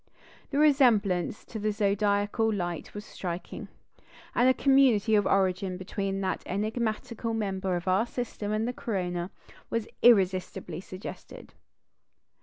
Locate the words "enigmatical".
6.47-7.35